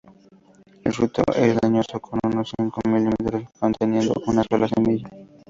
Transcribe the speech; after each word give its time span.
El 0.83 0.93
fruto 0.93 1.21
es 1.35 1.55
leñoso 1.61 1.99
con 1.99 2.19
unos 2.23 2.51
cinco 2.57 2.81
milímetros, 2.89 3.43
conteniendo 3.59 4.15
una 4.25 4.43
sola 4.49 4.67
semilla. 4.67 5.07